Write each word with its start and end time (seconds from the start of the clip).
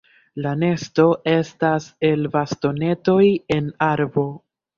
La 0.43 0.51
nesto 0.61 1.03
estas 1.31 1.89
el 2.09 2.25
bastonetoj 2.37 3.21
en 3.59 3.71
arbo. 3.91 4.27